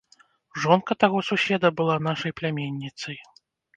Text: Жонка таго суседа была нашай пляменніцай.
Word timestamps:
Жонка 0.61 0.95
таго 1.03 1.19
суседа 1.29 1.71
была 1.81 1.99
нашай 2.07 2.31
пляменніцай. 2.41 3.17